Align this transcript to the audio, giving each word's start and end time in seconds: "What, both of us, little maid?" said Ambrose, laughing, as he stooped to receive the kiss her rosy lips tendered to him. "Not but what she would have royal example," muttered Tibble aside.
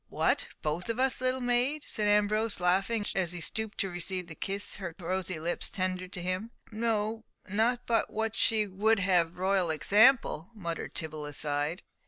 "What, 0.09 0.47
both 0.63 0.89
of 0.89 0.99
us, 0.99 1.21
little 1.21 1.41
maid?" 1.41 1.83
said 1.85 2.07
Ambrose, 2.07 2.59
laughing, 2.59 3.05
as 3.13 3.33
he 3.33 3.39
stooped 3.39 3.77
to 3.81 3.89
receive 3.91 4.25
the 4.25 4.33
kiss 4.33 4.77
her 4.77 4.95
rosy 4.97 5.39
lips 5.39 5.69
tendered 5.69 6.11
to 6.13 6.23
him. 6.23 6.49
"Not 6.71 7.85
but 7.85 8.09
what 8.11 8.35
she 8.35 8.65
would 8.65 8.97
have 8.97 9.37
royal 9.37 9.69
example," 9.69 10.49
muttered 10.55 10.95
Tibble 10.95 11.27
aside. 11.27 11.83